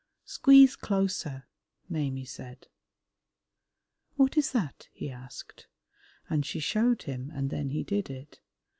"Squeeze 0.25 0.75
closer," 0.75 1.45
Maimie 1.87 2.25
said. 2.25 2.65
"What 4.15 4.35
is 4.35 4.51
that?" 4.51 4.87
he 4.91 5.11
asked, 5.11 5.67
and 6.27 6.43
she 6.43 6.59
showed 6.59 7.03
him, 7.03 7.31
and 7.35 7.51
then 7.51 7.69
he 7.69 7.83
did 7.83 8.09
it. 8.09 8.39